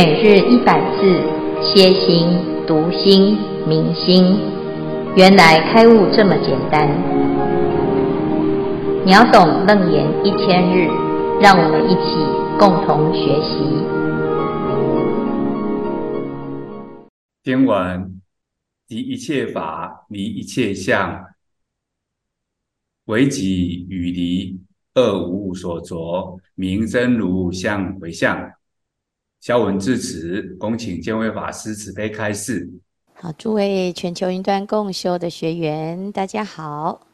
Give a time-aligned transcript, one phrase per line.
[0.00, 1.02] 每日一百字，
[1.60, 2.28] 歇心、
[2.68, 4.38] 读心、明心，
[5.16, 6.88] 原来开悟这么简单。
[9.04, 10.86] 秒懂楞严一千日，
[11.42, 12.14] 让我们一起
[12.60, 13.58] 共同学习。
[17.42, 18.20] 经文：
[18.86, 21.24] 即一切法离一切相，
[23.06, 24.60] 唯己与离
[24.94, 28.52] 二无所着，名真如相回相。
[29.40, 32.68] 肖文致辞，恭请见辉法师慈悲开示。
[33.14, 37.06] 好，诸位全球云端共修的学员，大家好。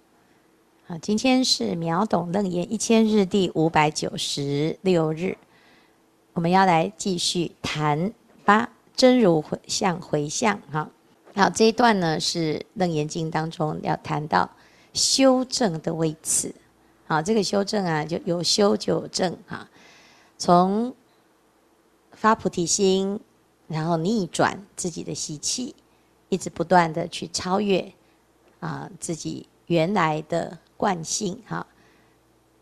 [0.87, 5.37] 好，今天是秒懂楞严一千日第五百九十六日，
[6.32, 8.10] 我们要来继续谈
[8.43, 10.59] 八真如回向回向。
[10.73, 10.91] 哈，
[11.34, 14.51] 好，这一段呢是楞严经当中要谈到
[14.95, 16.54] 修正的位次。
[17.06, 19.37] 好，这个修正啊，就有修就有正。
[19.46, 19.68] 哈，
[20.38, 20.95] 从
[22.25, 23.21] 发菩提心，
[23.69, 25.75] 然后逆转自己的习气，
[26.30, 27.93] 一直不断的去超越
[28.61, 31.67] 啊自己原来的惯性哈。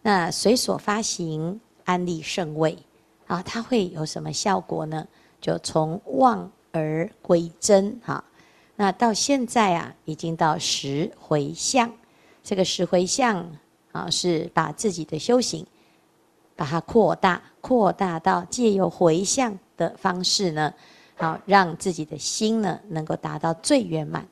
[0.02, 2.76] 那随所发行安立圣位
[3.28, 5.06] 啊，它会有什么效果呢？
[5.40, 8.24] 就从妄而归真哈。
[8.74, 11.88] 那到现在啊，已经到十回向，
[12.42, 13.48] 这个十回向
[13.92, 15.64] 啊，是把自己的修行。
[16.62, 20.72] 把它扩大，扩大到借由回向的方式呢，
[21.16, 24.28] 好让自己的心呢能够达到最圆满。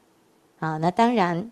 [0.60, 1.50] 啊，那当然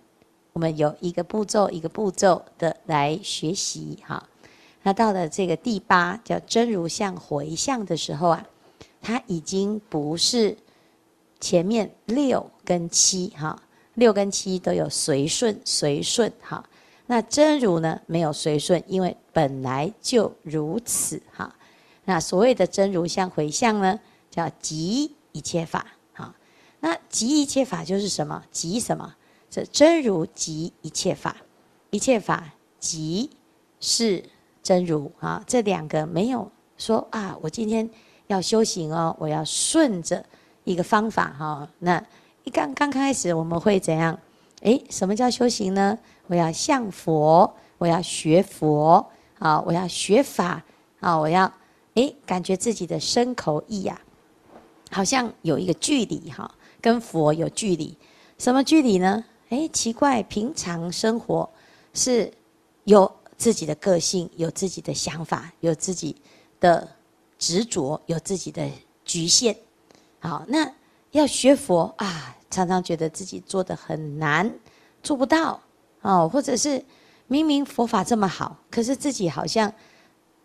[0.52, 4.22] 我们有一个步骤一个步骤的来学习哈。
[4.84, 8.46] 那到了这个第八叫真如相回向的时候啊，
[9.02, 10.56] 它已经不是
[11.40, 13.60] 前面六跟七哈，
[13.94, 16.64] 六跟七都有随顺随顺哈。
[17.06, 21.54] 那真如呢，没有随顺，因为本来就如此哈。
[22.06, 24.00] 那所谓的真如相回向呢，
[24.32, 26.34] 叫即一切法哈。
[26.80, 28.42] 那即一切法就是什么？
[28.50, 29.14] 即什么？
[29.48, 31.36] 这真如即一切法，
[31.90, 33.30] 一切法即
[33.78, 34.24] 是
[34.60, 35.44] 真如啊。
[35.46, 37.88] 这两个没有说啊，我今天
[38.26, 40.26] 要修行哦，我要顺着
[40.64, 41.68] 一个方法哈。
[41.78, 42.04] 那
[42.42, 44.18] 一刚刚开始我们会怎样？
[44.62, 45.96] 诶，什么叫修行呢？
[46.26, 50.64] 我要向佛，我要学佛，啊，我要学法，
[51.00, 51.52] 啊，我要，
[51.94, 54.00] 诶，感觉自己的身口意呀，
[54.90, 56.50] 好像有一个距离哈，
[56.80, 57.96] 跟佛有距离，
[58.38, 59.24] 什么距离呢？
[59.50, 61.48] 诶，奇怪，平常生活
[61.94, 62.32] 是
[62.84, 66.14] 有自己的个性，有自己的想法，有自己
[66.60, 66.88] 的
[67.38, 68.68] 执着，有自己的
[69.04, 69.56] 局限，
[70.20, 70.70] 好，那
[71.12, 74.52] 要学佛啊，常常觉得自己做得很难，
[75.02, 75.60] 做不到。
[76.02, 76.84] 哦，或者是
[77.28, 79.72] 明明佛法这么好，可是自己好像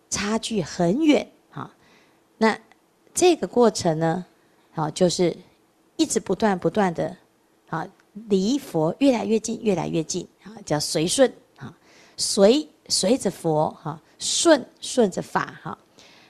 [0.08, 1.74] 差距很远啊。
[2.38, 2.56] 那
[3.12, 4.24] 这个过程呢，
[4.74, 5.36] 啊，就是
[5.96, 7.16] 一直不断不断的
[7.70, 7.86] 啊，
[8.28, 11.74] 离佛越来越近，越来越近啊，叫随顺啊，
[12.16, 15.76] 随随着佛哈，顺顺着法哈。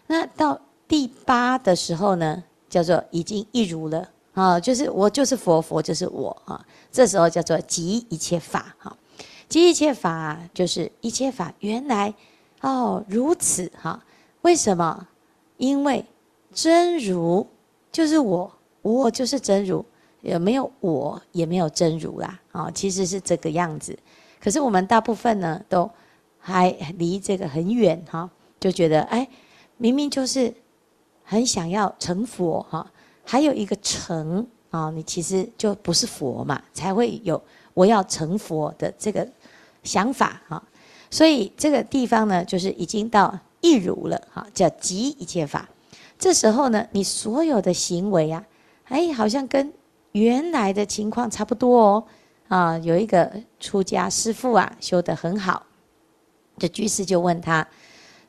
[0.06, 6.64] 那到第八的时候呢，叫做已经一如了啊，就是我就是佛，佛就是我啊。
[6.92, 8.96] 这时候叫做即一切法哈。
[9.48, 12.12] 即一切法就是一切法，原来
[12.60, 14.02] 哦如此哈？
[14.42, 15.06] 为什么？
[15.56, 16.04] 因为
[16.52, 17.46] 真如
[17.92, 19.84] 就是我，我就是真如，
[20.20, 22.40] 也没有我，也没有真如啦。
[22.52, 23.96] 啊，其实是这个样子。
[24.40, 25.88] 可是我们大部分呢，都
[26.38, 28.28] 还离这个很远哈，
[28.58, 29.26] 就觉得哎，
[29.76, 30.52] 明明就是
[31.22, 32.90] 很想要成佛哈，
[33.24, 37.40] 还有一个成啊，你其实就不是佛嘛，才会有。
[37.74, 39.24] 我要成佛的这个
[39.84, 40.60] 想法哈，
[41.10, 45.68] 所以这个地方呢，就是已经到一如了哈，叫即一切法。
[46.18, 48.44] 这时候呢，你所有的行为啊，
[48.86, 49.72] 哎，好像跟
[50.10, 52.04] 原来的情况差不多哦。
[52.48, 55.64] 啊，有一个出家师父啊，修得很好，
[56.58, 57.66] 这居士就问他：“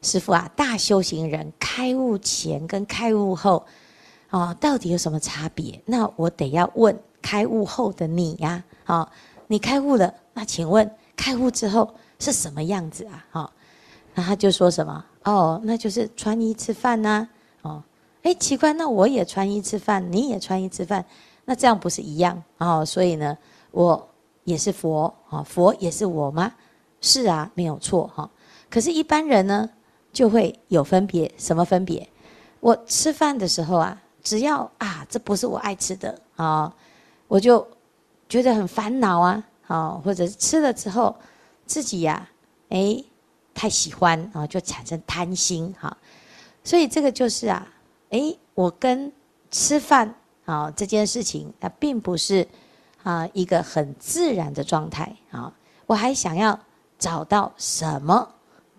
[0.02, 3.66] 师父啊，大修行人开悟前跟开悟后，
[4.38, 9.10] 啊，到底有什么差别？”那我得要问开悟后的你呀，啊。
[9.48, 13.26] 你开悟了，那请问开悟之后是什么样子啊？
[13.32, 13.52] 哈，
[14.16, 15.06] 那他就说什么？
[15.24, 17.30] 哦，那就是穿衣吃饭呐。
[17.62, 17.84] 哦，
[18.24, 21.06] 哎，奇怪，那我也穿衣吃饭，你也穿衣吃饭，
[21.46, 22.42] 那这样不是一样？
[22.58, 23.38] 哦，所以呢，
[23.70, 24.10] 我
[24.46, 26.52] 也是佛，啊，佛也是我吗？
[27.00, 28.28] 是啊，没有错，哈。
[28.68, 29.70] 可是，一般人呢，
[30.12, 32.10] 就会有分别，什么分别？
[32.62, 36.76] 我吃饭的时候啊，只要啊，这不是我爱吃的啊，
[37.30, 37.66] 我就。
[38.28, 41.16] 觉得很烦恼啊，啊，或者是吃了之后，
[41.68, 42.28] 自己呀，
[42.70, 43.02] 哎，
[43.54, 45.96] 太喜欢啊，就产生贪心哈。
[46.64, 47.68] 所以这个就是啊，
[48.10, 49.14] 哎，我跟
[49.52, 50.12] 吃饭
[50.46, 52.48] 啊这件事情，它并不是
[53.04, 55.54] 啊一个很自然的状态啊。
[55.86, 56.60] 我还想要
[56.98, 58.28] 找到什么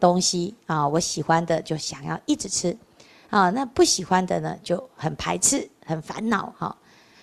[0.01, 2.77] 东西啊，我喜欢的就想要一直吃
[3.37, 6.75] 啊，那不喜欢的呢就很排斥、很烦恼哈。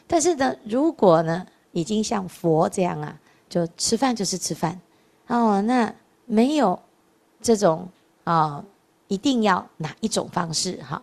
[0.06, 3.20] 但是呢，如果呢已经像佛这样啊，
[3.50, 4.80] 就吃饭就是吃饭
[5.26, 5.92] 哦，那
[6.26, 6.80] 没有
[7.42, 7.90] 这种
[8.26, 8.64] 啊
[9.08, 11.02] 一定要哪一种方式哈。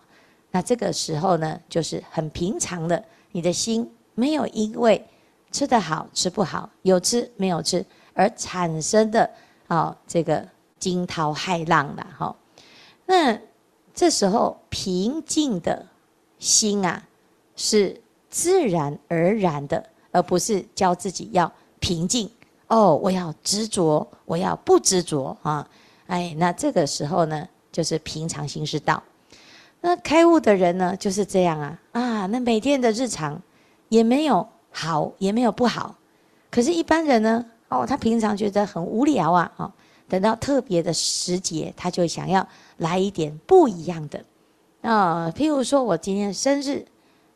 [0.52, 3.02] 那这个时候呢，就是很平常的，
[3.32, 5.04] 你的心没有因为
[5.50, 7.84] 吃得好吃不好，有吃没有吃
[8.14, 9.28] 而产生的
[9.66, 10.46] 啊这个
[10.78, 12.36] 惊涛骇浪了哈。
[13.06, 13.36] 那
[13.92, 15.84] 这时候平静的
[16.38, 17.06] 心啊，
[17.54, 18.00] 是
[18.30, 22.30] 自然而然的，而不是教自己要平静
[22.68, 25.68] 哦，我要执着，我要不执着啊。
[26.06, 29.02] 哎，那这个时候呢，就是平常心是道。
[29.82, 32.26] 那开悟的人呢，就是这样啊啊！
[32.28, 33.38] 那每天的日常
[33.90, 35.94] 也没有好，也没有不好。
[36.50, 39.70] 可是，一般人呢，哦，他平常觉得很无聊啊，哦，
[40.08, 42.48] 等到特别的时节，他就想要
[42.78, 44.24] 来一点不一样的
[44.82, 45.32] 啊。
[45.34, 46.86] 譬如说，我今天生日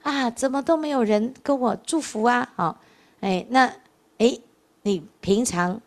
[0.03, 2.53] 啊，怎么都没有人跟我祝福啊？
[2.57, 2.77] 哦，
[3.21, 3.67] 哎，那
[4.19, 4.39] 哎，
[4.83, 5.81] 你平常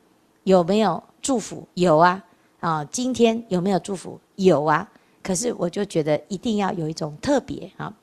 [0.43, 1.67] 有没有祝福？
[1.75, 2.23] 有啊，
[2.59, 4.19] 啊，今天有没有祝福？
[4.35, 4.89] 有啊。
[5.23, 7.93] 可是我就觉得一定要有一种特别啊，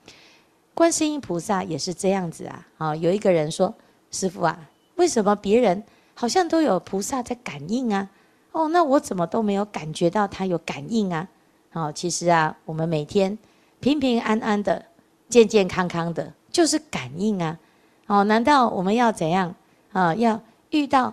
[0.74, 2.66] 观世音菩萨也是这样子啊。
[2.76, 3.74] 啊，有一个人说
[4.12, 4.58] ：“师父啊，
[4.96, 8.10] 为什么别人好像都有菩萨在感应啊？
[8.52, 11.26] 哦，那我怎么都没有感觉到他有感应啊？”
[11.74, 13.38] 哦，其实啊，我们每天
[13.80, 14.84] 平平安安的、
[15.28, 17.58] 健健康康的，就是感应啊。
[18.06, 19.54] 哦，难道我们要怎样
[19.92, 20.14] 啊？
[20.14, 20.40] 要
[20.70, 21.12] 遇到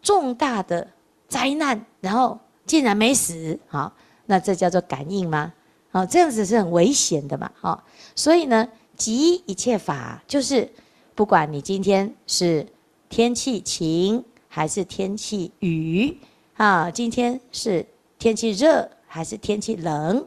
[0.00, 0.86] 重大的
[1.28, 3.58] 灾难，然后竟然没死？
[3.66, 3.92] 好。
[4.26, 5.52] 那这叫做感应吗？
[5.90, 7.78] 哦，这样子是很危险的嘛，哦，
[8.14, 8.66] 所以呢，
[8.96, 10.70] 即一切法就是，
[11.14, 12.64] 不管你今天是
[13.10, 16.16] 天气晴还是天气雨，
[16.56, 17.84] 啊，今天是
[18.16, 20.26] 天气热还是天气冷，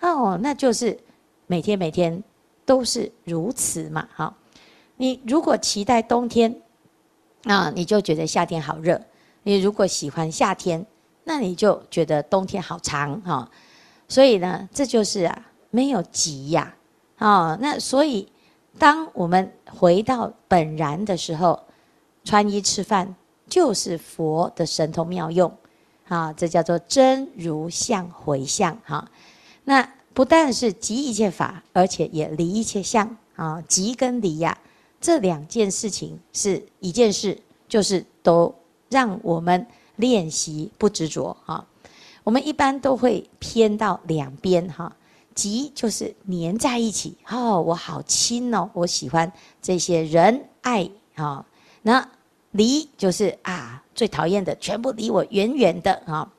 [0.00, 0.98] 哦，那就是
[1.46, 2.22] 每天每天
[2.64, 4.34] 都是如此嘛，好，
[4.96, 6.62] 你如果期待冬天，
[7.44, 8.96] 啊，你就觉得夏天好热；
[9.42, 10.86] 你如果喜欢夏天。
[11.24, 13.48] 那你就觉得冬天好长哈，
[14.08, 16.74] 所以呢，这就是啊，没有急呀，
[17.16, 18.26] 啊，那所以
[18.76, 21.62] 当我们回到本然的时候，
[22.24, 23.14] 穿衣吃饭
[23.48, 25.56] 就是佛的神通妙用，
[26.12, 29.10] 啊，这叫做真如相回向哈。
[29.64, 34.58] 那不但是即一切法，而且也离一切相啊，即跟离呀，
[35.00, 38.54] 这两件事情是一件事，就是都
[38.88, 39.66] 让我们。
[39.96, 41.66] 练习不执着哈，
[42.24, 44.96] 我们一般都会偏到两边哈，
[45.34, 49.30] 即就是黏在一起哦，我好亲哦，我喜欢
[49.60, 51.44] 这些人爱啊，
[51.82, 52.08] 那
[52.52, 56.32] 离就是啊，最讨厌的全部离我远远的啊，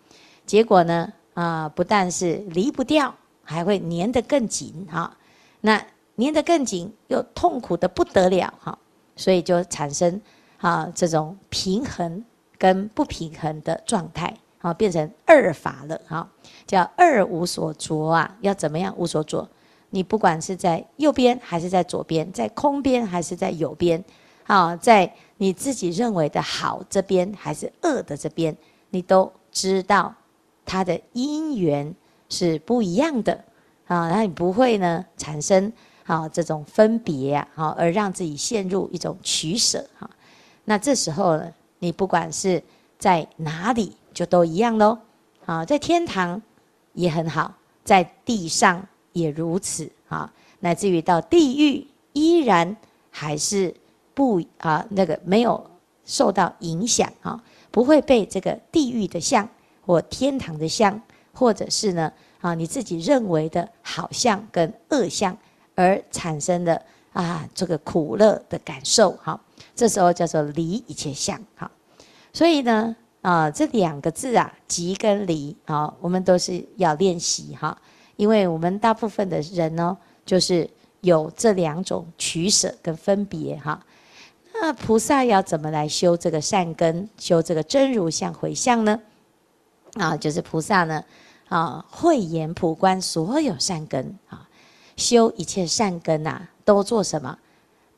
[0.47, 3.13] 结果呢啊，不但是离不掉，
[3.43, 5.15] 还会粘得更紧哈，
[5.61, 5.85] 那
[6.17, 8.79] 粘得更紧又痛苦得不得了哈，
[9.15, 10.19] 所以就产生
[10.57, 12.23] 啊这种平衡。
[12.55, 16.29] 跟不平衡的状态，好变成二法了，哈，
[16.65, 18.37] 叫二无所着啊。
[18.39, 19.49] 要怎么样无所着？
[19.89, 24.01] 你不管是在右边还是在左边，在空边还是在有边，
[24.45, 28.55] 啊，在你自己认为的好这边还是恶的这边，
[28.89, 30.13] 你都知道
[30.65, 31.93] 它的因缘
[32.29, 33.33] 是不一样的
[33.87, 34.09] 啊。
[34.09, 35.71] 那你不会呢产生
[36.05, 40.09] 啊这种分别呀，好而让自己陷入一种取舍哈。
[40.65, 41.51] 那这时候呢？
[41.79, 42.63] 你不管是
[42.97, 44.97] 在哪里，就都一样喽。
[45.45, 46.41] 啊，在天堂
[46.93, 50.31] 也很好，在地上也如此啊，
[50.61, 52.77] 乃至于到地狱，依然
[53.11, 53.75] 还是
[54.13, 55.69] 不啊那个没有
[56.05, 59.47] 受到影响啊，不会被这个地狱的相
[59.85, 61.01] 或天堂的相，
[61.33, 65.37] 或者是呢啊你自己认为的好相跟恶相
[65.75, 69.39] 而产生的啊这个苦乐的感受哈。
[69.75, 71.71] 这时候叫做离一切相，哈，
[72.31, 77.75] 所以呢，啊，这两个字啊，即跟离，啊，我们都是要练习哈，
[78.15, 80.69] 因为我们大部分的人呢，就是
[81.01, 83.83] 有这两种取舍跟分别哈。
[84.65, 88.97] 那菩萨要怎么来修这个善根，修这个真如相回向呢？
[89.95, 91.03] 啊，就是菩萨呢，
[91.49, 94.47] 啊，慧眼普观所有善根啊，
[94.95, 97.37] 修一切善根呐，都做什么？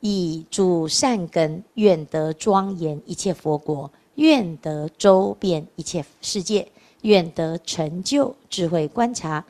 [0.00, 6.66] 以主善根，愿得庄严一切佛国，愿得周遍一切世界，
[7.02, 9.44] 愿得成就智慧观察，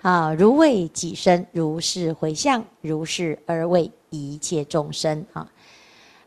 [0.00, 5.46] 啊，如为己身，如是回向，如是而为一切众生啊。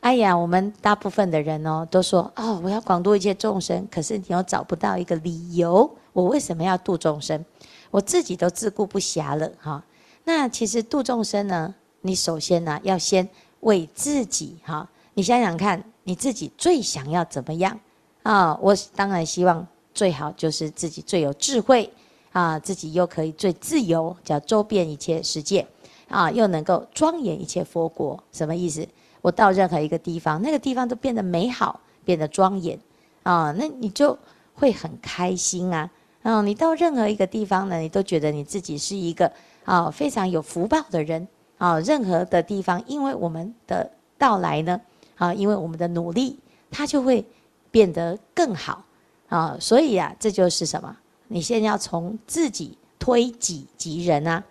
[0.05, 7.43] 哎呀，我们大部分的人哦，都说哦，我要广度一切众生，可是你又找不到一个理由，我为什么要度众生？
[7.89, 9.83] 我自己都自顾不暇了哈。
[10.23, 13.27] 那其实度众生呢，你首先呢，要先
[13.61, 14.87] 为自己哈。
[15.15, 17.79] 你想想看，你自己最想要怎么样
[18.21, 18.55] 啊？
[18.61, 21.91] 我当然希望最好就是自己最有智慧
[22.31, 25.65] 啊，自己又可以最自由，叫周遍一切世界
[26.09, 28.23] 啊，又能够庄严一切佛国。
[28.31, 28.87] 什么意思？
[29.25, 32.79] 我到任何一个地方，那个地方都变得美好，变得庄严
[33.23, 34.15] 啊，那你就
[34.53, 35.89] 会很开心啊。
[36.21, 39.31] 啊，你到任何一个地方呢，你都觉得你自己是一个
[39.63, 41.27] 啊非常有福报的人
[41.57, 41.79] 啊。
[41.79, 43.89] 任何的地方，因为我们的
[44.19, 44.79] 到来呢，
[45.15, 46.37] 啊，因为我们的努力，
[46.69, 47.25] 它就会
[47.71, 48.85] 变得更好
[49.29, 49.57] 啊。
[49.59, 50.95] 所以啊，这就是什么？
[51.29, 54.43] 你现在要从自己推己及人啊。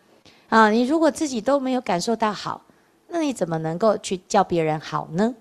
[0.48, 2.60] 啊，你如果自己都没有感受到好。
[3.14, 5.32] 那你怎么能够去叫别人好呢？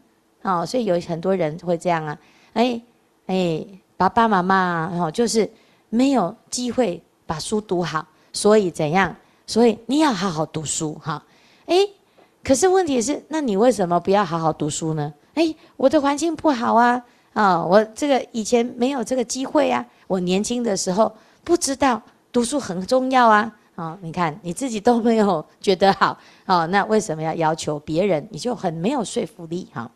[0.44, 2.16] 哦，所以有很多人会这样啊，
[2.54, 2.80] 哎
[3.26, 3.66] 哎，
[3.98, 5.50] 爸爸妈妈哦，就是
[5.90, 9.16] 没有机会把书读好，所以怎样？
[9.48, 11.24] 所以你要好好读书哈。
[11.66, 11.76] 哎，
[12.44, 15.12] 可是问题是，那你为什么不要好好读书呢？
[15.34, 17.04] 哎，我的环境不好啊，
[17.34, 21.12] 啊，我这个以前没有这个机会啊，我年轻的时候
[21.44, 22.00] 不知道
[22.32, 23.52] 读书很重要啊。
[23.76, 28.28] 啊，你看你自己都没有觉得好， 哦，那为什么要要求别人？
[28.32, 29.90] 你就很没有说服力哈。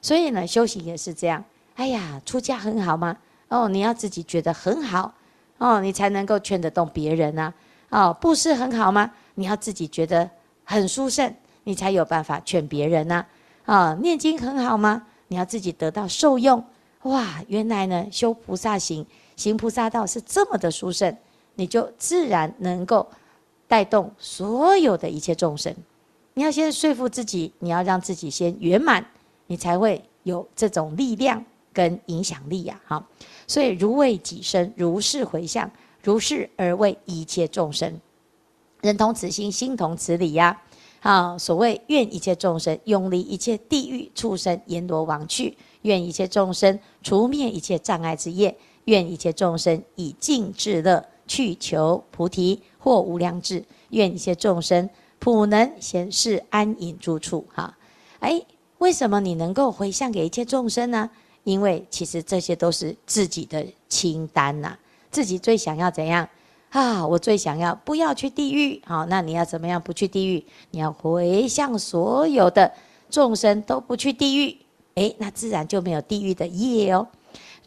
[0.00, 1.44] 所以呢，修行也是这样。
[1.74, 3.16] 哎呀，出家很好吗？
[3.48, 5.12] 哦，你要自己觉得很好，
[5.58, 7.52] 哦，你才能够劝得动别人呐。
[7.90, 9.10] 哦，布施很好吗？
[9.34, 10.28] 你要自己觉得
[10.64, 13.24] 很殊胜，你才有办法劝别人呐。
[13.66, 15.02] 啊，念经很好吗？
[15.28, 16.64] 你要自己得到受用。
[17.02, 19.04] 哇，原来呢，修菩萨行，
[19.36, 21.14] 行菩萨道是这么的殊胜。
[21.58, 23.04] 你就自然能够
[23.66, 25.74] 带动所有的一切众生。
[26.34, 29.04] 你要先说服自己，你要让自己先圆满，
[29.48, 32.80] 你才会有这种力量跟影响力呀！
[32.86, 33.04] 好，
[33.48, 35.68] 所以如为己身，如是回向，
[36.00, 38.00] 如是而为一切众生。
[38.80, 40.62] 人同此心，心同此理呀！
[41.00, 51.04] 啊，所谓愿一切众生永离一切地狱畜生阎罗王趣，愿一切众生除灭一切障碍之业，愿一切众生以净智乐。
[51.28, 57.46] 去求菩提或无量智，愿一切众生普能显示安隐住处。
[57.54, 57.76] 哈，
[58.18, 58.42] 哎，
[58.78, 61.08] 为什么你能够回向给一切众生呢？
[61.44, 64.76] 因为其实这些都是自己的清单呐、
[65.10, 66.28] 自己最想要怎样
[66.70, 67.06] 啊？
[67.06, 68.82] 我最想要不要去地狱？
[68.84, 70.44] 好，那你要怎么样不去地狱？
[70.72, 72.72] 你要回向所有的
[73.08, 74.56] 众生都不去地狱，
[74.94, 77.06] 哎，那自然就没有地狱的业哦。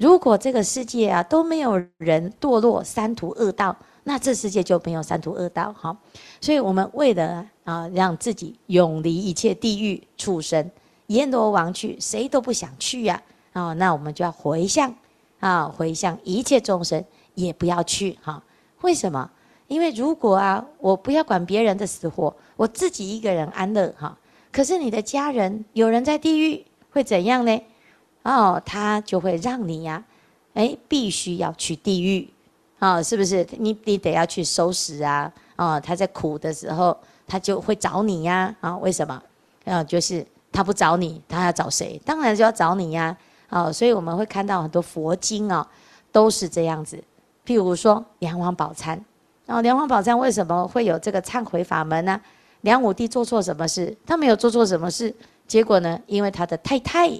[0.02, 5.96] 如果这个世界啊都没有人堕落三途恶道，那这世界就没有三途恶道哈。
[6.42, 10.72] 所以，我们为了啊让自己永离一切地狱畜生、
[11.06, 13.22] 阎罗王去，谁都不想去呀
[13.54, 13.74] 啊。
[13.74, 14.92] 那我们就要回向
[15.40, 17.06] 啊，回向一切众生
[17.36, 18.42] 也不要去哈。
[18.82, 19.30] 为什么？
[19.68, 24.18] 因为如果啊，我不要管别人的死活，我自己一个人安乐哈。
[24.52, 27.62] 可是你的家人有人在地狱，会怎样呢？
[28.24, 32.30] 哦，他就会让你呀、啊，哎，必须要去地狱，
[32.80, 33.48] 啊、哦，是不是？
[33.58, 39.22] 你你得要去收拾啊，啊、哦，他在苦的时候，他就会找你呀，啊、哦，为什么？
[39.66, 42.00] 啊、就是他不找你，他要找谁？
[42.06, 43.16] 当然就要找你呀，
[43.50, 45.68] 啊、所以我们会看到很多佛经啊、
[46.12, 47.04] 都是这样子。
[47.46, 49.00] 譬如说梁王宝钗，
[49.48, 52.22] 然后梁王宝钗为什么会有这个忏悔法门呢？
[52.62, 53.98] 梁武帝做错什么事？
[54.06, 55.12] 他没有做错什么事，
[55.48, 56.00] 结果呢？
[56.06, 57.20] 因为他的太太。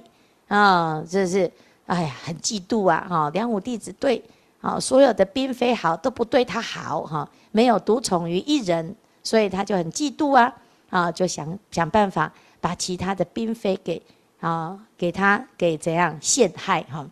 [0.52, 1.50] 啊，这是
[1.86, 3.06] 哎呀，很嫉妒啊！
[3.08, 4.22] 哈，梁武帝只对
[4.60, 10.54] 啊所有的嫔妃好，都不对他好哈，没有独宠于一人，所以他就很嫉妒啊！
[10.90, 12.30] 啊，就想想办法
[12.60, 14.02] 把其他的嫔妃给
[14.40, 17.08] 啊给他给怎样陷害哈，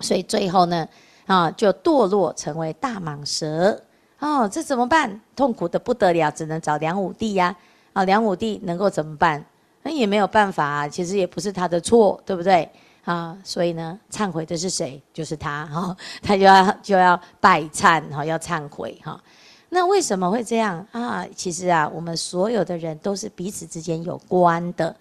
[0.00, 0.88] 所以最后呢
[1.26, 3.80] 啊就堕落成为大蟒蛇
[4.18, 5.20] 哦，这怎么办？
[5.36, 7.54] 痛苦的不得了，只能找梁武帝呀！
[7.92, 9.44] 啊，梁武帝能够怎么办？
[9.86, 12.68] 那也没有办法，其实也不是他的错，对不对
[13.04, 13.38] 啊？
[13.44, 15.00] 所以呢，忏悔的是谁？
[15.14, 19.22] 就是他哈，他就要就要拜忏哈，要忏悔哈。
[19.68, 21.24] 那为什么会这样啊？
[21.36, 24.92] 其实啊，我们所有的人都是彼此之间有关的，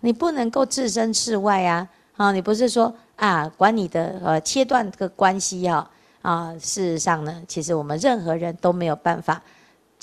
[0.00, 1.88] 你不能够置身事外啊！
[2.18, 6.52] 啊，你不是说啊，管你的呃切断个关系哈啊？
[6.58, 9.40] 事实上呢，其实我们任何人都没有办法。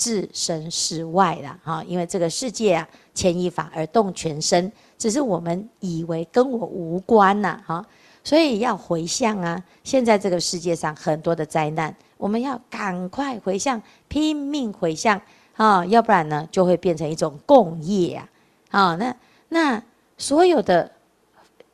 [0.02, 7.86] 置身事外了哈，因为这个世界啊，牵一发而动全身，只是我们以为跟我无关呐哈，
[8.24, 9.62] 所以要回向啊。
[9.84, 15.20] 现在这个世界上很多的灾难，我们要赶快回向，拼命回向
[15.54, 18.28] 啊，要不然呢就会变成一种共业啊
[18.70, 19.14] 啊，那
[19.50, 19.80] 那
[20.18, 20.90] 所有的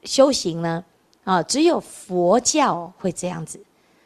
[0.05, 0.85] 修行呢，
[1.25, 3.59] 啊，只有佛教会这样子。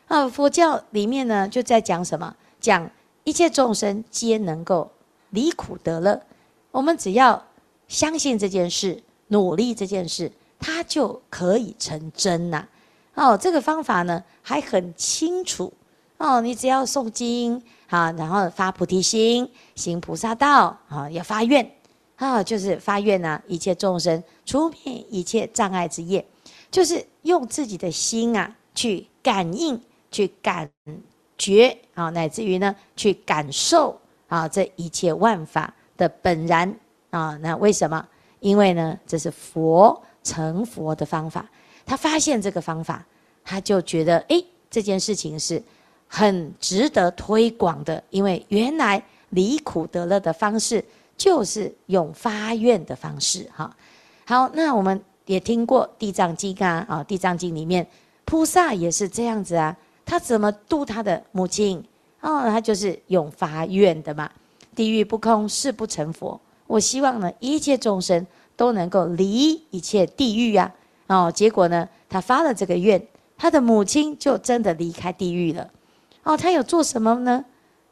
[0.07, 2.37] 啊，佛教里面呢，就在讲什么？
[2.61, 2.89] 讲
[3.25, 4.91] 一切众生皆能够
[5.31, 6.21] 离苦得乐。
[6.71, 7.45] 我们只要
[7.89, 12.67] 相信这件事，努力这件事，它就可以成真呐。
[13.15, 15.73] 哦，这个方法呢还很清楚。
[16.19, 21.71] 哦，你只要诵经啊，然后发菩提心，行菩萨道啊，要发愿
[22.17, 26.27] 啊，就是发愿呐，一切众生除灭一切障碍之业，
[26.71, 29.81] 就是用自己的心啊去感应。
[30.15, 30.71] 去感
[31.39, 33.99] 觉啊，乃至于呢，去感受
[34.29, 36.75] 啊，这一切万法的本然
[37.11, 37.37] 啊。
[37.43, 38.07] 那为什么？
[38.41, 41.49] 因为呢，这是佛成佛的方法。
[41.85, 43.05] 他发现这个方法，
[43.45, 45.63] 他就觉得，哎，这件事情是
[46.07, 48.03] 很值得推广的。
[48.11, 50.85] 因为原来离苦得乐的方式，
[51.17, 53.49] 就是用发愿的方式。
[53.55, 53.77] 哈，
[54.27, 57.87] 好，那我们也听过《地藏经》啊，啊，《地藏经》里面
[58.25, 59.77] 菩萨也是这样子啊。
[60.13, 61.83] 他怎么度他的母亲？
[62.21, 64.31] 哦，他就是用发愿的嘛。
[64.75, 66.39] 地狱不空，誓不成佛。
[66.67, 70.71] 我希望呢，一切众生都能够离一切地狱呀。
[71.07, 73.03] 哦，结果呢，他发了这个愿，
[73.39, 75.71] 他的母亲就真的离开地狱了。
[76.25, 77.43] 哦，他有做什么呢？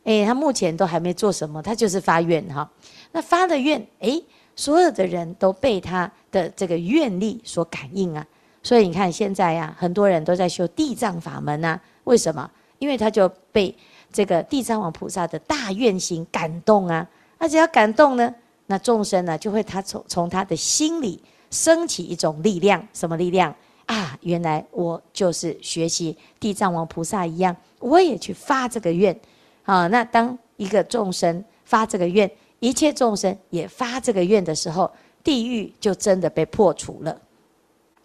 [0.04, 2.70] 诶，他目前都还没做什么，他就是发愿哈。
[3.12, 4.22] 那发了愿，诶，
[4.54, 8.26] 所有的人都被他的这个愿力所感应啊。
[8.62, 11.80] 所以你看现在呀，很多人都在修地藏法门呐。
[12.04, 12.50] 为什么？
[12.78, 13.74] 因为他就被
[14.10, 17.06] 这个地藏王菩萨的大愿心感动啊！
[17.38, 18.34] 那只要感动呢，
[18.66, 23.54] 那众生呢就会他从从他的心里升起一种力量，什么力量
[23.86, 24.18] 啊？
[24.22, 29.18] 原来我就是学习地藏王菩萨一样，我也去发这个愿
[29.64, 29.86] 啊！
[29.88, 34.90] 那当一个众生发这个愿，一切众生也发这个愿的时候，
[35.22, 37.20] 地狱就真的被破除了。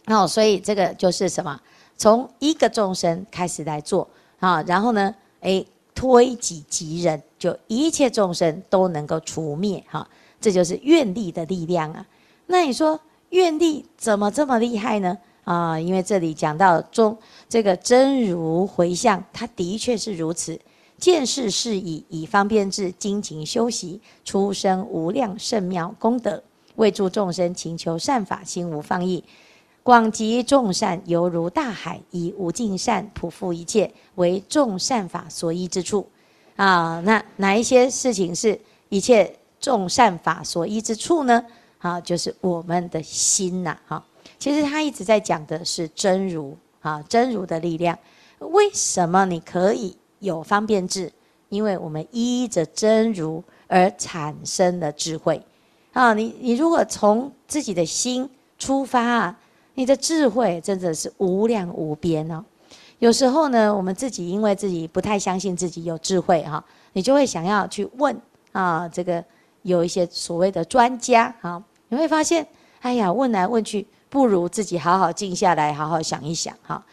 [0.07, 1.59] 哦，所以这个就是什么？
[1.97, 4.07] 从一个众生开始来做
[4.39, 10.07] 啊，然后呢，诶，推己及人，就一切众生都能够除灭哈，
[10.41, 12.05] 这就是愿力的力量啊。
[12.47, 15.17] 那你说愿力怎么这么厉害呢？
[15.45, 20.59] 啊，因为这里讲到中这个真如回向，它的确是如此。
[20.97, 26.41] 见事是以以方便智精勤修习，出生无量胜妙功德，
[26.75, 29.23] 为诸众生勤求善法，心无放逸。
[29.85, 36.09] 广集众善，犹如大海，以无尽善普覆一切，为众善法所依之处。
[36.55, 41.45] 啊，那哪一些事情是一切众善法所依之处呢？
[41.77, 43.77] 啊，就是我们的心呐。
[43.85, 44.03] 哈，
[44.39, 47.95] 其实他一直在讲的是真如啊，真如的力量。
[48.39, 51.13] 为什么你可以有方便智？
[51.49, 55.39] 因为我们依着真如而产生了智慧。
[55.93, 59.39] 啊，你你如果从自己的心出发啊。
[59.75, 62.43] 你的智慧真的是无量无边哦。
[62.99, 68.19] 有时候呢，我们自己因为自己不太相信自己有智慧哈，你就会想要去问
[68.53, 69.23] 啊，这个
[69.63, 72.47] 有一些所谓的专家哈，你会发现，
[72.79, 76.83] 哎呀，问来问去，不如自己好好静下来，好好想一想哈。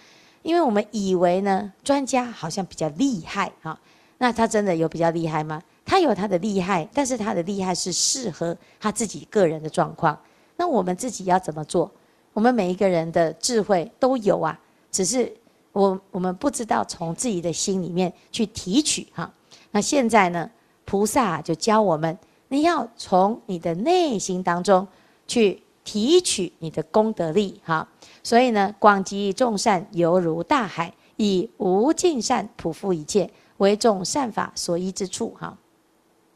[0.42, 3.78] 因为我们以为呢，专家好像比较厉害哈，
[4.18, 5.62] 那他真的有比较厉害吗？
[5.84, 10.18] 他有他的厉害，但是他的厉害是适合他自己个人的状况。
[10.56, 11.88] 那我们自己要怎么做？
[12.32, 14.58] 我们每一个人的智慧都有啊，
[14.90, 15.32] 只是
[15.72, 19.30] 我我们不知道从自己的心里面去提取哈。
[19.70, 20.50] 那现在呢，
[20.84, 22.18] 菩萨就教我们，
[22.48, 24.86] 你要从你的内心当中
[25.26, 27.86] 去提取你的功德力哈。
[28.22, 35.56] 所以呢，广集众善，犹如大海，以无尽善普覆一切，为众善法所依之处哈。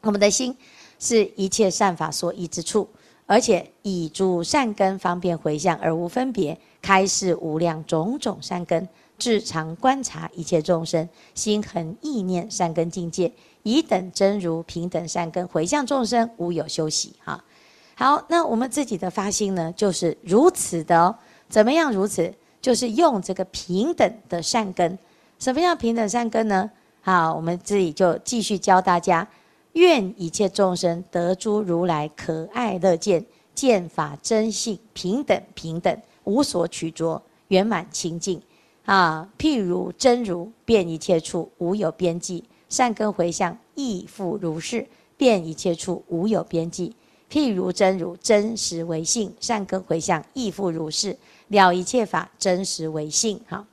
[0.01, 0.55] 我们的心
[0.99, 2.87] 是一切善法所依之处。
[3.27, 8.87] 而且以诸善根方便回向而无分别，开示无量种种善根，
[9.19, 13.31] 至常观察一切众生心恒意念善根境界，
[13.63, 17.13] 以等真如平等善根回向众生，无有休息。
[17.23, 17.43] 哈，
[17.95, 21.13] 好，那我们自己的发心呢，就是如此的哦。
[21.49, 22.33] 怎么样如此？
[22.61, 24.97] 就是用这个平等的善根。
[25.37, 26.69] 什么样平等善根呢？
[27.01, 29.27] 好，我们自己就继续教大家。
[29.77, 38.41] 愿一切众生得诸如来可爱乐见，见法真性平等平等，无所取着，圆满清净。
[38.85, 46.95] 啊，譬如真如遍一切处，无有边际，善根回向亦复如是，遍一切处无有边际。
[47.29, 51.15] 譬如真如真实为性，善根回向亦复如是，
[51.49, 53.39] 了一切法真实为性。
[53.47, 53.63] 好，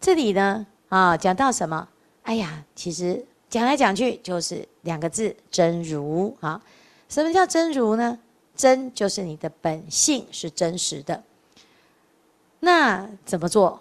[0.00, 1.88] 这里呢啊，讲到什么？
[2.22, 3.26] 哎呀，其实。
[3.52, 6.58] 讲来讲去就是两个字：真如啊。
[7.10, 8.18] 什么叫真如呢？
[8.56, 11.22] 真就是你的本性是真实的。
[12.60, 13.78] 那怎么做？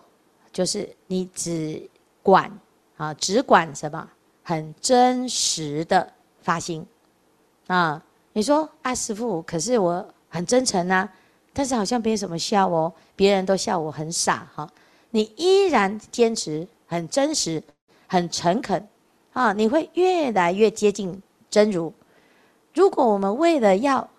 [0.51, 1.89] 就是你只
[2.21, 2.51] 管
[2.97, 4.09] 啊，只管什么？
[4.43, 6.85] 很真实的发心
[7.67, 8.03] 啊！
[8.33, 11.09] 你说啊，师父，可是我很真诚啊，
[11.53, 14.69] 但是好像没什么效哦，别人都笑我很傻哈。
[15.11, 17.63] 你依然坚持很真实、
[18.07, 18.85] 很诚恳
[19.33, 21.93] 啊，你会越来越接近真如。
[22.73, 24.09] 如果我们为了要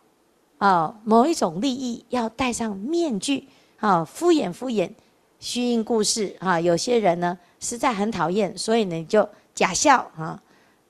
[0.59, 3.49] 啊某一种利益，要戴上面具
[3.81, 4.91] 啊，敷衍敷衍，
[5.39, 9.29] 虚应故事啊，有些人呢实在很讨厌，所以你就。
[9.55, 10.43] 假笑啊，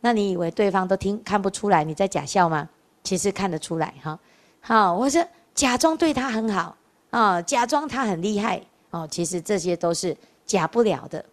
[0.02, 2.68] 那你以为对方都听看不出来你在假笑吗？
[3.02, 4.16] 其实看得出来哈。
[4.60, 6.76] 好，我是假装对他很好
[7.10, 11.24] 啊，假装他很厉害哦，其实这些都是假不了的，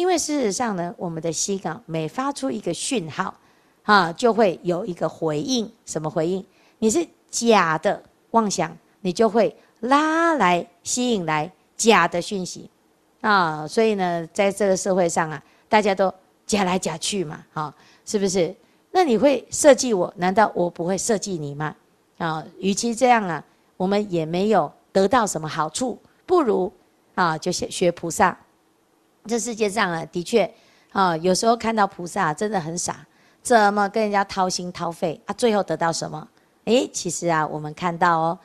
[0.00, 3.34] 因为事实上呢，我们的心啊，每发出一个讯号
[3.82, 5.70] 啊，就会有一个回应。
[5.84, 6.42] 什么回应？
[6.78, 12.70] 你是假的妄想，你就会拉来吸引来假的讯息
[13.20, 13.68] 啊。
[13.68, 16.10] 所以呢，在这个社会上啊，大家都。
[16.46, 17.72] 假来假去嘛，好，
[18.04, 18.52] 是不是？
[18.90, 21.76] 那你会设计我，难道我不会设计你吗？
[22.18, 23.44] 啊，与其这样啊，
[23.76, 26.72] 我们也没有得到什么好处，不如
[27.14, 28.36] 啊，就学学菩萨。
[29.26, 30.52] 这世界上啊，的确
[30.92, 33.06] 啊，有时候看到菩萨真的很傻，
[33.42, 35.32] 怎么跟人家掏心掏肺啊？
[35.34, 36.26] 最后得到什么？
[36.64, 38.38] 诶，其实啊，我们看到哦，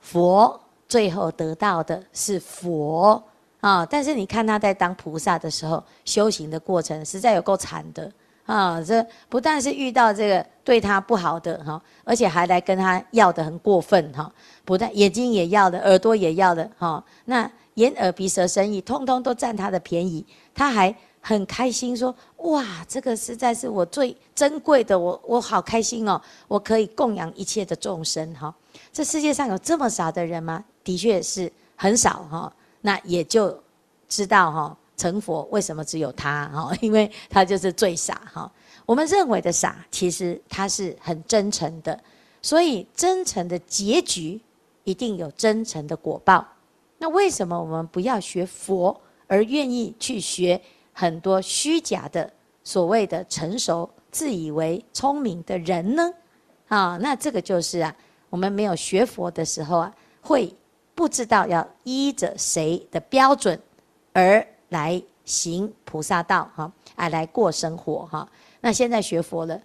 [0.00, 3.22] 佛最后得到的是佛。
[3.62, 3.86] 啊！
[3.88, 8.10] 但是你看他在当菩萨的时候，修行的过程实在有够惨的
[8.44, 8.82] 啊！
[8.82, 14.28] 这不但是遇到这个对他不好的哈，而且还来跟他要的很过分哈！
[14.64, 26.20] 不但眼睛也要的，耳朵也要的哈，那眼耳鼻舌身意通通都占他的便宜，他还很开心说：哇，这个实在是我最珍贵的，我我好开心哦！
[26.48, 28.54] 我可以供养一切的众生哈！
[28.92, 30.64] 这世界上有这么傻的人吗？
[30.82, 32.52] 的确是很少哈。
[32.80, 33.56] 那也就
[34.08, 36.70] 知道哈，成佛为什么只有他哈？
[36.82, 38.50] 因为他就是最傻哈。
[38.84, 41.98] 我们认为的傻，其实他是很真诚的，
[42.42, 44.40] 所以真诚的结局
[44.82, 46.44] 一定有真诚的果报。
[47.02, 50.62] 那为什么我们不要学佛，而愿意去学
[50.92, 56.14] 很多虚假的所谓的成熟、自以为聪明的人呢？
[56.68, 57.92] 啊，那这个就是啊，
[58.30, 60.54] 我们没有学佛的时候啊，会。
[60.94, 63.58] 不知道要依着谁的标准
[64.12, 68.28] 而来行菩萨道哈，啊，来过生活哈。
[68.60, 69.58] 那现在学佛了，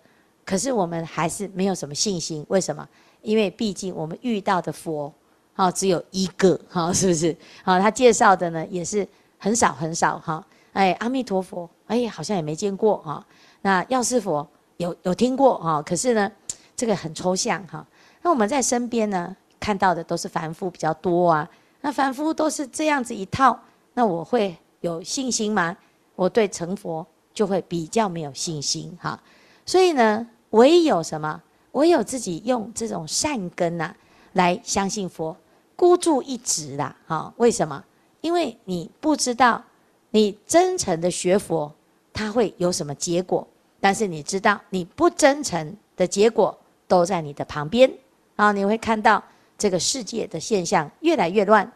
[0.46, 2.44] 可是我们还是没有什么信心。
[2.48, 2.88] 为什么？
[3.22, 5.14] 因为毕竟我们遇到的佛
[5.58, 7.36] 哈只有一个哈，是不是？
[7.64, 9.06] 啊，他介绍的呢也是
[9.40, 10.46] 很少很少哈。
[10.74, 13.26] 哎，阿弥陀佛，哎，好像也没见过哈。
[13.64, 16.32] 那药师佛有有听过哈，可是呢，
[16.76, 17.84] 这个很抽象哈。
[18.22, 19.36] 那我们在身边呢？
[19.60, 21.50] 看到的都是凡夫比较多啊，
[21.82, 23.60] 那凡夫都是这样子一套，
[23.96, 25.76] 那我会有信心吗？
[26.16, 29.20] 我对成佛就会比较没有信心哈。
[29.66, 31.42] 所以呢，唯有什么？
[31.72, 33.96] 唯有自己用这种善根呐、啊，
[34.34, 35.36] 来相信佛，
[35.78, 37.34] 孤注一掷啦哈。
[37.38, 37.82] 为什么？
[38.20, 39.64] 因为你不知道
[40.10, 41.74] 你真诚的学佛，
[42.12, 43.48] 它会有什么结果，
[43.80, 47.90] 但是你知道你不真诚的结果都在你的旁边
[48.36, 49.24] 啊，你会看到。
[49.60, 51.68] 这个世界的现象越来越乱，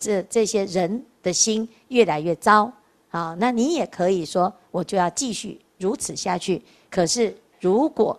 [0.00, 2.68] 这这些人的心越来越糟
[3.10, 3.36] 啊！
[3.38, 6.60] 那你也可以说，我就要继续如此下去。
[6.90, 8.18] 可是，如果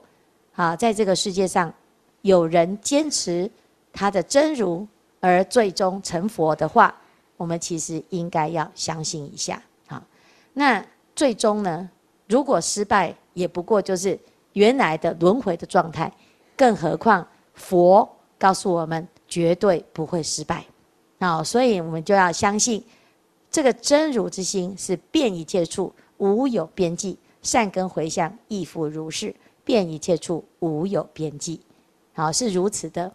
[0.56, 1.74] 啊，在这个世界上
[2.22, 3.52] 有人坚持
[3.92, 4.88] 他的真如
[5.22, 6.94] 而最终成佛的话，
[7.38, 9.64] 我们其实应该要相信一下。
[9.88, 10.04] 好，
[10.52, 11.90] 那最终呢，
[12.28, 14.20] 如果失败，也不过就是
[14.52, 16.12] 原来的轮回的状态。
[16.58, 18.18] 更何况佛。
[18.42, 20.66] 告诉我们绝对不会失败，
[21.20, 22.84] 啊，所以我们就要相信
[23.52, 29.32] 这个真如之心是遍一切处无有边际，善根回向亦复如是，
[29.64, 31.62] 遍一切处无有边际，
[32.14, 33.14] 好，是如此的。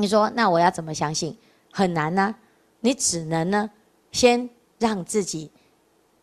[0.00, 1.36] 你说那我要怎么相信？
[1.70, 2.34] 很难呢，
[2.80, 3.70] 你只能呢
[4.12, 5.50] 先让自己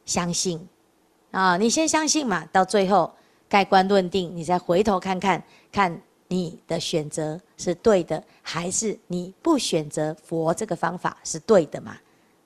[0.05, 0.67] 相信
[1.31, 3.13] 啊，你先相信嘛，到最后
[3.47, 6.01] 盖棺论定，你再回头看看看。
[6.29, 11.95] 你的选择是对的，还是你不选择佛这个方法是对的嘛？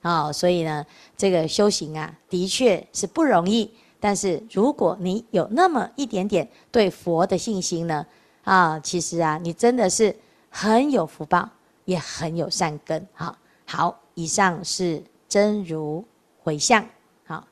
[0.02, 3.68] 哦，所以呢，这个修行啊，的确是不容易。
[3.98, 8.06] 但是如果你有那么一点点对佛的信心呢，
[8.44, 10.14] 啊，其实啊，你真的是
[10.54, 11.48] 很有福报，
[11.86, 13.08] 也很有善根。
[13.14, 16.04] 好，好，以上是真如
[16.38, 16.86] 回向。
[17.24, 17.48] 好，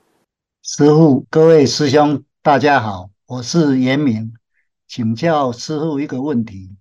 [0.63, 4.35] 师父，各位师兄，大家好，我是严明。
[4.87, 6.77] 请教师父一个问题：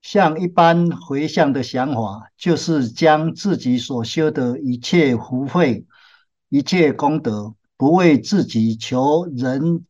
[0.00, 5.84] 像一般回向的想法，就是将自己所修的一切福慧、
[6.48, 9.84] 一切功德，不为自己求人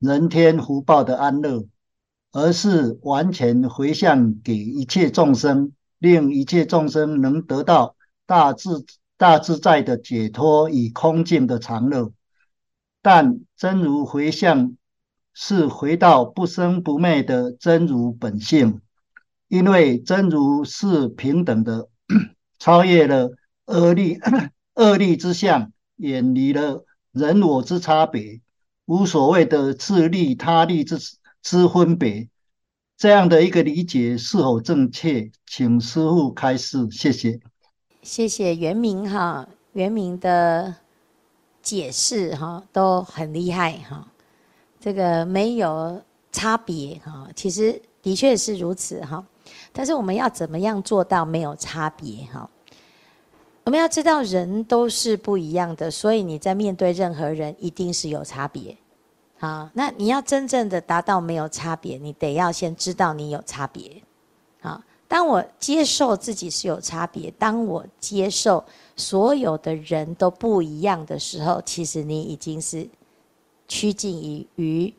[0.00, 1.64] 人天福报的安乐，
[2.32, 8.84] 而是完全回向给一切众生，令一切众生能得到大自
[9.16, 12.12] 大自在的解脱与空净的常乐。
[13.02, 14.76] 但真如回向
[15.32, 18.80] 是回到不生不灭的真如本性。
[19.48, 21.88] 因为真如是平等的，
[22.60, 23.32] 超越了
[23.66, 24.16] 恶利
[24.76, 28.40] 恶利之相，远离了人我之差别，
[28.86, 30.98] 无所谓的自利他利之
[31.42, 32.28] 之分别。
[32.96, 35.30] 这样的一个理解是否正确？
[35.46, 37.40] 请师傅开示，谢谢。
[38.02, 40.74] 谢谢圆明哈，圆明的
[41.62, 44.06] 解释哈都很厉害哈。
[44.78, 49.24] 这个没有差别哈，其实的确是如此哈。
[49.72, 52.24] 但是我们要怎么样做到没有差别？
[52.32, 52.48] 哈，
[53.64, 58.76] 我们要知道人都是不一样的，所以你在面对任何人一定是有差别。
[59.40, 63.90] 好，那你要真正的达到没有差别，你得要先知道你有差别。
[64.60, 68.62] 好，当我接受自己是有差别，当我接受
[68.96, 72.86] 所有的人都不一样的时候，其实你已经是
[73.66, 74.94] 趋近于于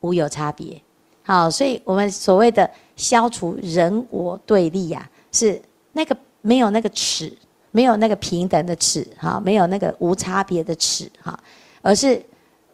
[0.00, 0.82] 无有差别。
[1.22, 7.32] 好，所以我们所谓的消除人我对立呀、啊，是那个没有那个尺，
[7.70, 11.38] 没有那个平等的尺，哈，没有那个无差别的尺，哈，
[11.80, 12.20] 而是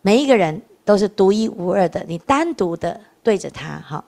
[0.03, 4.05] 每一个人都是独一无二的，你单独的对着他，哈。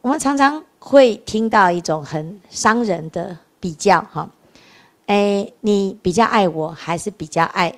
[0.00, 4.28] 我们常常会听到一种很伤人的比较，哈，
[5.06, 7.72] 哎，你比较爱我，还是比较爱？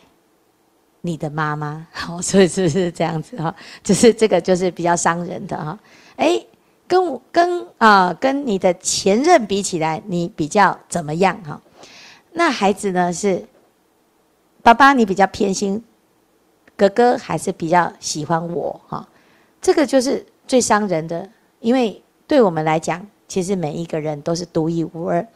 [1.01, 3.55] 你的妈妈，好， 所以是不是这样子哈？
[3.83, 5.79] 就是这个，就是比较伤人的哈。
[6.17, 6.45] 哎，
[6.87, 11.61] 跟我跟啊，跟你的前任比起来，你比较怎么样哈？
[12.33, 13.11] 那孩子呢？
[13.13, 13.45] 是
[14.63, 15.83] 爸爸，你比较偏心
[16.81, 19.07] 哥哥，还是比较喜欢我哈？
[19.61, 21.29] 这个就是最伤人的，
[21.61, 25.27] 因为对我们来讲，其实每一个人都是独一无二。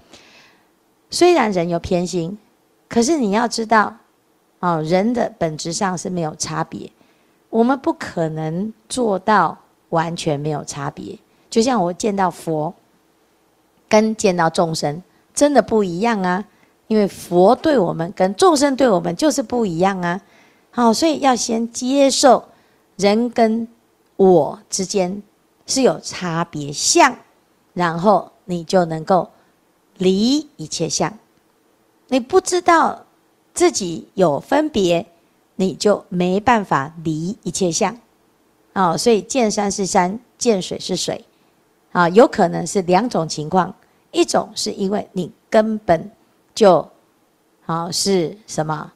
[1.11, 2.39] 虽然人有偏心，
[2.89, 3.97] 可是你要知道。
[4.61, 6.91] 哦，人的本质上是没有差别，
[7.51, 9.59] 我们不可能做到
[9.91, 11.19] 完全没有差别。
[11.51, 12.73] 就像我见到佛，
[13.91, 15.03] 跟见到众生
[15.35, 16.43] 真的不一样啊，
[16.87, 20.19] 因为佛对我们跟众生对我们就是不一样啊。
[20.75, 22.49] 好，所以要先接受
[22.97, 23.69] 人跟
[24.17, 25.23] 我之间
[25.67, 27.17] 是有差别相，
[27.73, 29.31] 然后你就能够
[29.99, 31.17] 离一切相。
[32.09, 33.01] 你不知道。
[33.55, 35.07] 自己有分别，
[35.55, 37.97] 你就没办法离一切相，
[38.73, 41.25] 啊，所以见山是山，见水是水，
[41.93, 43.73] 啊，有可能是两种情况，
[44.11, 46.11] 一种是因为你根本
[46.53, 46.91] 就，
[47.65, 48.93] 啊，是什么，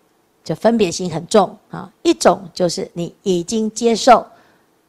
[0.49, 4.27] 就分别心很重啊，一种就是你已经接受，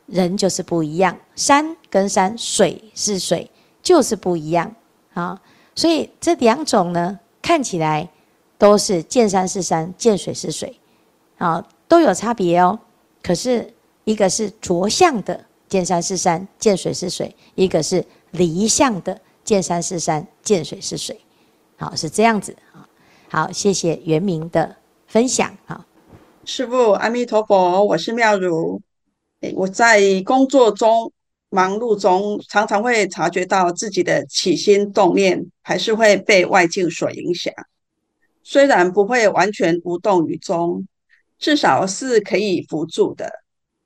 [0.06, 3.52] 人就是不一样，山跟山，水是水，
[3.84, 4.74] 就是不一样，
[5.14, 5.42] 啊，
[5.76, 8.10] 所以这两种呢，看起来。
[8.58, 10.78] 都是见山是山，见水是水，
[11.38, 12.78] 啊，都有差别哦。
[13.24, 21.18] 可是一个是着相的，见山是山，见水是水；一个是离相的，见山是山，见水是水。
[21.78, 22.86] 好，是这样子啊。
[23.30, 24.76] 好，谢谢圆明的
[25.10, 25.58] 分享。
[25.66, 25.88] 哈，
[26.46, 28.80] 师父阿弥陀佛，我是妙如。
[29.56, 31.12] 我在工作中
[31.50, 37.52] 忙碌中，常常会察觉到自己的起心动念，还是会被外境所影响。
[38.44, 40.88] 虽然不会完全无动于衷，
[41.40, 43.32] 至少是可以扶助的。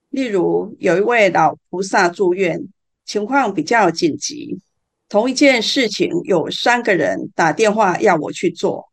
[0.10, 2.68] 例如，有一位老菩萨住院，
[3.06, 4.60] 情况比较紧急，
[5.08, 8.90] 同一件事情有三个人打电话要我去做。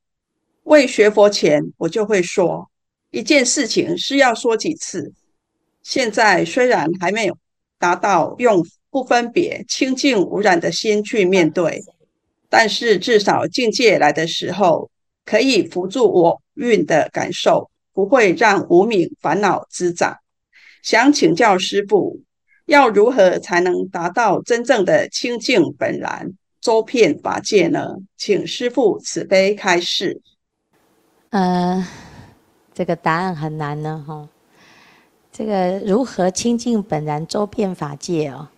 [0.71, 2.71] 未学佛前，我就会说，
[3.11, 5.13] 一件事情是要说几次。
[5.83, 7.37] 现在虽然还没有
[7.77, 11.83] 达到用不分别、清净无染的心去面对，
[12.49, 14.89] 但是至少境界来的时候。
[15.23, 20.17] 可以辅助我运的感受，不会让无明烦恼滋长。
[20.83, 22.21] 想请教师父，
[22.67, 27.91] 要如何才能达到真正的清净本然，周遍法界呢？
[28.17, 30.21] 请师父慈悲开示。
[31.31, 31.87] 呃，
[32.75, 34.29] 这个答案很难呢，哈。
[35.33, 38.49] 这个如何清净本然，周遍法界哦？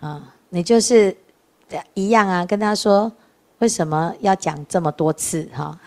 [0.00, 1.16] 啊，你就是
[1.94, 3.10] 一样啊，跟他说。
[3.60, 5.78] 为什么要讲这么多次哈？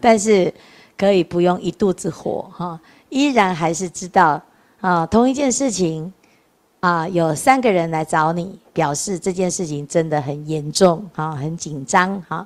[0.00, 0.52] 但是
[0.96, 4.42] 可以不用一肚子火哈，依然还是知道
[4.80, 6.12] 啊，同一件事情
[6.80, 12.44] 啊，有三个人来找你，表示这件事情真的很严重啊，很紧张哈。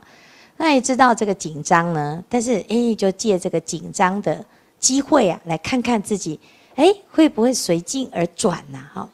[0.57, 4.45] 那也知道这个紧张呢，但是哎，就借这个紧张的
[4.79, 6.39] 机会啊，来看看自己，
[6.75, 8.79] 哎，会不会随境而转呢？
[8.95, 9.09] 哈，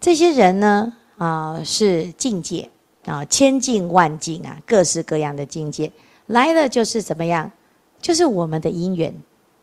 [0.00, 2.68] 这些人呢，啊，是境界
[3.04, 5.90] 啊，千境万境啊，各式各样的境界
[6.26, 7.50] 来了，就是怎么样？
[8.00, 9.14] 就是我们的因缘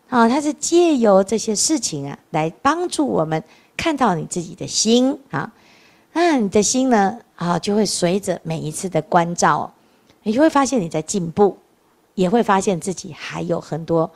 [0.10, 3.44] 啊，他是借由这些事情啊，来帮助我们。
[3.76, 5.52] 看到你自己的心啊，
[6.14, 9.74] 那你的心呢啊，就会随着每一次的关照，
[10.24, 11.58] 你就会发现你在进步，
[12.16, 14.10] 也会发现自己还有很多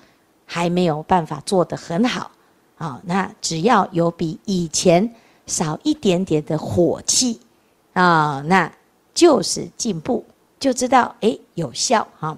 [0.45, 2.31] 还没有办法做得很好
[2.77, 2.99] 啊。
[3.05, 5.13] 那只要有比以前
[5.45, 7.39] 少一点点的火气
[7.93, 8.71] 啊，那
[9.13, 10.25] 就是进步，
[10.59, 12.37] 就知道诶有效哈。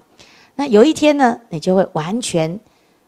[0.54, 2.60] 那有一天呢，你就会完全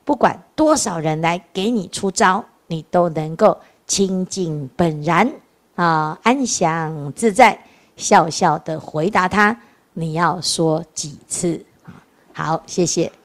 [0.04, 3.58] 不管多少人来给你出招，你都能够。
[3.84, 5.30] 清净本然
[5.74, 7.62] 啊，安详自在，
[7.96, 9.54] 笑笑的回答他。
[9.94, 11.64] 你要说几次？
[12.32, 13.12] 好，谢谢。